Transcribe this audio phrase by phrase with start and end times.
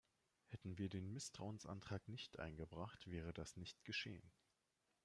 [0.47, 4.31] Hätten wir den Misstrauensantrag nicht eingebracht, wäre das nicht geschehen.